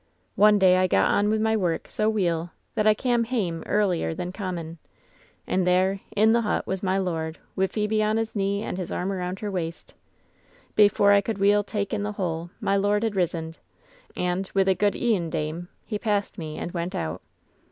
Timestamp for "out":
16.95-17.21